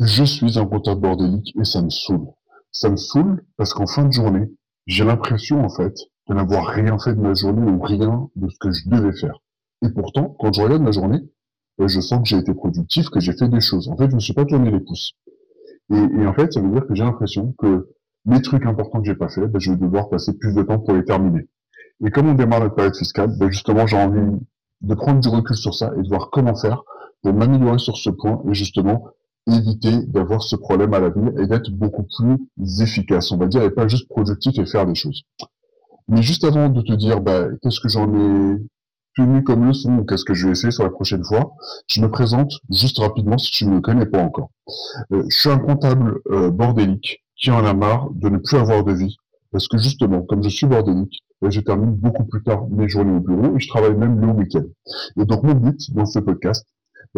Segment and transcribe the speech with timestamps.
[0.00, 2.26] Je suis un comptable bordélique et ça me saoule.
[2.72, 4.50] Ça me saoule parce qu'en fin de journée,
[4.86, 5.94] j'ai l'impression en fait
[6.28, 9.38] de n'avoir rien fait de ma journée ou rien de ce que je devais faire.
[9.82, 11.20] Et pourtant, quand je regarde ma journée,
[11.78, 13.88] ben, je sens que j'ai été productif, que j'ai fait des choses.
[13.88, 15.12] En fait, je me suis pas tourné les pouces.
[15.92, 17.88] Et, et en fait, ça veut dire que j'ai l'impression que
[18.26, 20.80] les trucs importants que j'ai pas fait, ben, je vais devoir passer plus de temps
[20.80, 21.48] pour les terminer.
[22.04, 24.38] Et comme on démarre notre période fiscale, ben, justement, j'ai envie
[24.80, 26.82] de prendre du recul sur ça et de voir comment faire
[27.22, 29.04] pour m'améliorer sur ce point et justement
[29.46, 33.70] éviter d'avoir ce problème à l'avenir et d'être beaucoup plus efficace, on va dire, et
[33.70, 35.22] pas juste productif et faire des choses.
[36.08, 38.58] Mais juste avant de te dire, bah, qu'est-ce que j'en ai
[39.16, 41.54] tenu comme leçon ou qu'est-ce que je vais essayer sur la prochaine fois,
[41.86, 44.50] je me présente juste rapidement si tu ne me connais pas encore.
[45.12, 48.84] Euh, je suis un comptable euh, bordélique qui en a marre de ne plus avoir
[48.84, 49.16] de vie.
[49.52, 53.16] Parce que justement, comme je suis bordélique, bah, je termine beaucoup plus tard mes journées
[53.16, 54.64] au bureau et je travaille même le week-end.
[55.16, 56.66] Et donc mon but dans ce podcast,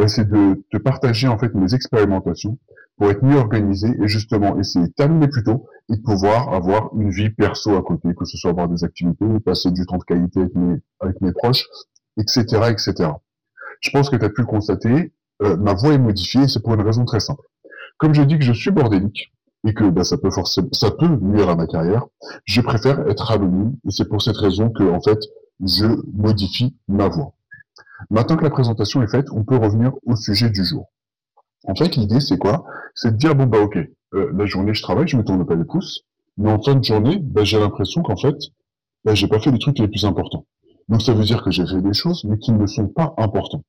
[0.07, 2.59] c'est de te partager en fait mes expérimentations
[2.99, 6.91] pour être mieux organisé et justement essayer de terminer plus tôt et de pouvoir avoir
[6.97, 10.05] une vie perso à côté, que ce soit avoir des activités, passer du temps de
[10.05, 11.65] qualité avec mes, avec mes proches,
[12.19, 13.11] etc., etc.
[13.81, 15.13] Je pense que tu as pu le constater,
[15.43, 17.43] euh, ma voix est modifiée c'est pour une raison très simple.
[17.99, 19.33] Comme je dis que je suis bordélique
[19.67, 22.07] et que bah, ça peut forcément, ça peut nuire à ma carrière,
[22.45, 25.19] je préfère être anonyme et c'est pour cette raison que en fait
[25.65, 27.36] je modifie ma voix.
[28.11, 30.91] Maintenant que la présentation est faite, on peut revenir au sujet du jour.
[31.67, 32.65] En fait, l'idée, c'est quoi?
[32.95, 33.77] C'est de dire, bon, bah ok,
[34.15, 36.05] euh, la journée, je travaille, je me tourne pas les pouces,
[36.37, 38.37] mais en fin de journée, bah, j'ai l'impression qu'en fait,
[39.05, 40.47] bah, j'ai pas fait les trucs les plus importants.
[40.89, 43.63] Donc ça veut dire que j'ai fait des choses, mais qui ne sont pas importants.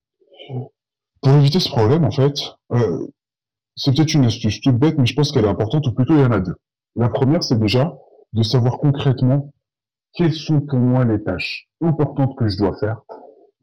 [1.21, 2.35] Pour éviter ce problème, en fait,
[2.73, 3.07] euh,
[3.75, 6.21] c'est peut-être une astuce toute bête, mais je pense qu'elle est importante, ou plutôt il
[6.21, 6.55] y en a deux.
[6.95, 7.97] La première, c'est déjà
[8.33, 9.53] de savoir concrètement
[10.13, 13.01] quelles sont pour moi les tâches importantes que je dois faire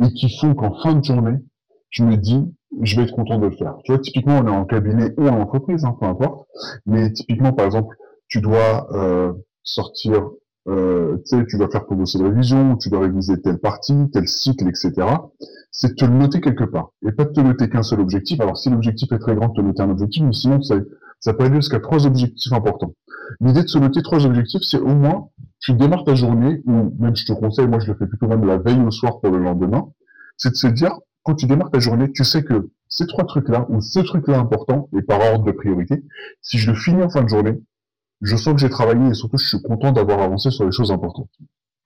[0.03, 1.39] et qui font qu'en fin de journée,
[1.91, 2.45] je me dis,
[2.83, 3.77] je vais être content de le faire.
[3.85, 6.49] Tu vois, typiquement, on est en cabinet ou en entreprise, hein, peu importe.
[6.87, 7.97] Mais typiquement, par exemple,
[8.29, 10.29] tu dois euh, sortir,
[10.67, 14.11] euh, tu sais, tu dois faire ton dossier de révision, tu dois réviser telle partie,
[14.13, 14.93] tel cycle, etc.
[15.71, 18.41] C'est de te le noter quelque part et pas de te noter qu'un seul objectif.
[18.41, 20.77] Alors, si l'objectif est très grand, te noter un objectif, mais sinon, ça,
[21.21, 22.95] ça peut aller jusqu'à trois objectifs importants.
[23.41, 25.29] L'idée de se noter trois objectifs, c'est au moins
[25.65, 28.45] tu démarres ta journée, ou même je te conseille, moi je le fais plutôt même
[28.45, 29.89] la veille au soir pour le lendemain,
[30.37, 30.93] c'est de se dire,
[31.23, 34.91] quand tu démarres ta journée, tu sais que ces trois trucs-là, ou ce truc-là important,
[34.95, 36.05] et par ordre de priorité,
[36.43, 37.59] si je le finis en fin de journée,
[38.21, 40.93] je sens que j'ai travaillé et surtout je suis content d'avoir avancé sur les choses
[40.93, 41.31] importantes.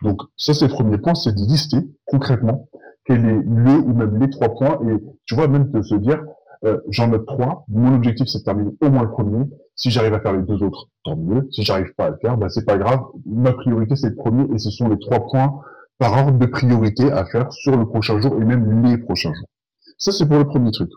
[0.03, 2.69] Donc ça c'est le premier point, c'est de lister concrètement
[3.05, 6.21] quel est le ou même les trois points, et tu vois même de se dire,
[6.65, 9.44] euh, j'en note trois, mon objectif c'est de terminer au moins le premier,
[9.78, 11.49] si j'arrive à faire les deux autres, tant mieux.
[11.53, 13.00] Si j'arrive pas à le faire, bah, c'est pas grave.
[13.25, 15.61] Ma priorité, c'est le premier et ce sont les trois points
[15.99, 19.49] par ordre de priorité à faire sur le prochain jour et même les prochains jours.
[19.97, 20.91] Ça, c'est pour le premier truc.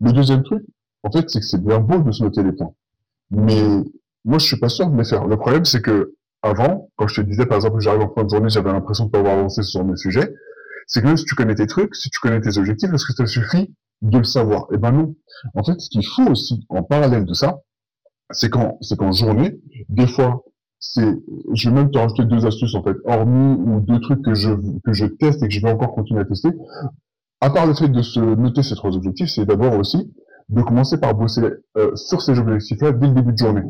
[0.00, 0.64] Le deuxième truc,
[1.04, 2.74] en fait, c'est que c'est bien beau de se noter les points.
[3.30, 3.62] Mais
[4.24, 5.26] moi, je suis pas sûr de les faire.
[5.26, 8.30] Le problème, c'est que avant, quand je te disais, par exemple, j'arrive en fin de
[8.30, 10.34] journée, j'avais l'impression de pas avoir avancé sur mes sujets,
[10.88, 13.26] c'est que si tu connais tes trucs, si tu connais tes objectifs, est-ce que ça
[13.26, 14.66] suffit de le savoir?
[14.72, 15.14] Eh ben non.
[15.54, 17.60] En fait, ce qu'il faut aussi, en parallèle de ça,
[18.34, 19.58] c'est qu'en c'est qu'en journée,
[19.88, 20.44] des fois,
[20.78, 21.16] c'est,
[21.54, 24.50] je vais même te rajouter deux astuces en fait, hormis ou deux trucs que je
[24.84, 26.50] que je teste et que je vais encore continuer à tester.
[27.40, 30.12] À part le fait de se noter ces trois objectifs, c'est d'abord aussi
[30.50, 31.42] de commencer par bosser
[31.78, 33.62] euh, sur ces objectifs-là dès le début de journée.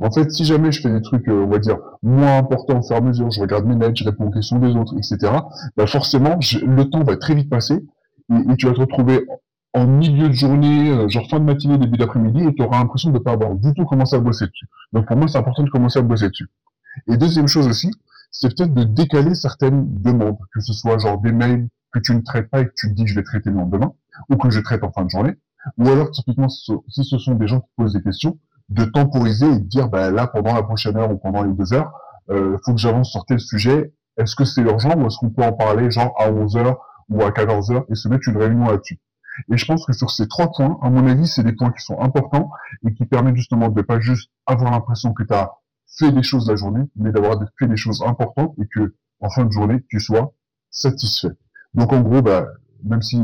[0.00, 2.82] En fait, si jamais je fais des trucs, euh, on va dire, moins importants au
[2.82, 5.30] fur et à mesure, je regarde mes mails, je réponds aux questions des autres, etc.,
[5.76, 7.84] bah forcément, le temps va très vite passer
[8.32, 9.26] et, et tu vas te retrouver
[9.74, 13.10] en milieu de journée, euh, genre fin de matinée, début d'après-midi, et tu auras l'impression
[13.10, 14.66] de ne pas avoir du tout commencé à bosser dessus.
[14.92, 16.48] Donc pour moi, c'est important de commencer à bosser dessus.
[17.08, 17.90] Et deuxième chose aussi,
[18.30, 22.20] c'est peut-être de décaler certaines demandes, que ce soit genre des mails que tu ne
[22.20, 23.92] traites pas et que tu te dis que je vais traiter le lendemain,
[24.30, 25.34] ou que je traite en fin de journée,
[25.78, 28.38] ou alors typiquement si ce sont des gens qui posent des questions,
[28.68, 31.72] de temporiser et de dire bah là pendant la prochaine heure ou pendant les deux
[31.72, 31.92] heures,
[32.30, 33.92] euh, faut que j'avance sur tel sujet.
[34.16, 36.78] Est-ce que c'est urgent ou est-ce qu'on peut en parler genre à 11 heures
[37.08, 38.98] ou à 14 heures et se mettre une réunion là-dessus?
[39.50, 41.84] Et je pense que sur ces trois points, à mon avis, c'est des points qui
[41.84, 42.50] sont importants
[42.86, 45.52] et qui permettent justement de pas juste avoir l'impression que tu as
[45.98, 49.44] fait des choses la journée, mais d'avoir fait des choses importantes et que en fin
[49.44, 50.34] de journée, tu sois
[50.70, 51.30] satisfait.
[51.74, 52.46] Donc en gros, bah,
[52.84, 53.22] même si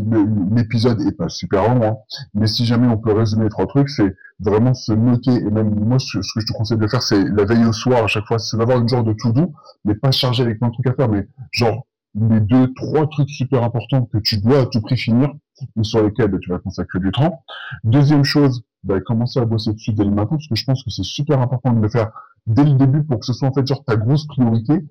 [0.55, 1.97] l'épisode est pas super long, hein,
[2.35, 5.75] mais si jamais on peut résumer les trois trucs, c'est vraiment se noter, et même
[5.75, 8.27] moi, ce, que je te conseille de faire, c'est la veille au soir à chaque
[8.27, 9.53] fois, c'est d'avoir une genre de to-do,
[9.85, 13.31] mais pas chargé avec plein de trucs à faire, mais genre les deux, trois trucs
[13.31, 15.31] super importants que tu dois à tout prix finir,
[15.77, 17.45] ou sur lesquels bah, tu vas consacrer du temps.
[17.85, 20.91] Deuxième chose, bah, commencer à bosser dessus dès le matin, parce que je pense que
[20.91, 22.11] c'est super important de le faire
[22.47, 24.87] dès le début pour que ce soit en fait genre ta grosse priorité.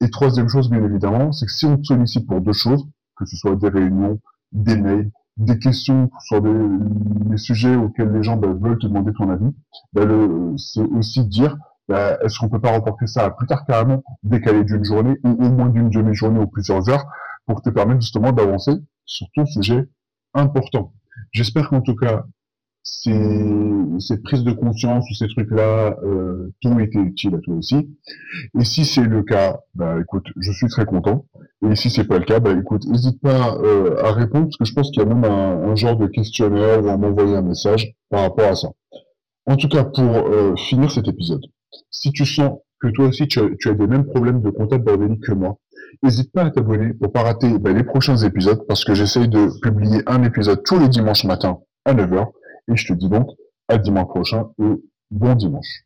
[0.00, 2.86] Et troisième chose, bien évidemment, c'est que si on te sollicite pour deux choses,
[3.16, 4.20] que ce soit des réunions,
[4.50, 9.30] des mails, des questions sur des, sujets auxquels les gens bah, veulent te demander ton
[9.30, 9.52] avis,
[10.58, 11.56] c'est aussi dire
[11.88, 15.50] est-ce qu'on peut pas reporter ça à plus tard carrément, décaler d'une journée ou au
[15.50, 17.06] moins d'une demi-journée ou plusieurs heures
[17.46, 18.72] pour te permettre justement d'avancer
[19.04, 19.88] sur ton sujet
[20.34, 20.92] important.
[21.32, 22.24] J'espère qu'en tout cas,
[22.84, 23.16] ces,
[24.00, 27.88] cette prise de conscience ou ces trucs-là euh, t'ont été utiles à toi aussi.
[28.58, 31.26] Et si c'est le cas, bah écoute, je suis très content.
[31.68, 34.64] Et si c'est pas le cas, bah écoute, n'hésite pas euh, à répondre parce que
[34.64, 37.42] je pense qu'il y a même un, un, genre de questionnaire ou à m'envoyer un
[37.42, 38.68] message par rapport à ça.
[39.46, 41.44] En tout cas, pour euh, finir cet épisode,
[41.90, 44.84] si tu sens que toi aussi tu as, tu as des mêmes problèmes de contact
[44.84, 45.58] bordélique que moi,
[46.02, 49.48] n'hésite pas à t'abonner pour pas rater bah, les prochains épisodes parce que j'essaye de
[49.60, 52.28] publier un épisode tous les dimanches matin à 9h.
[52.68, 53.28] Et je te dis donc
[53.68, 55.84] à dimanche prochain et bon dimanche.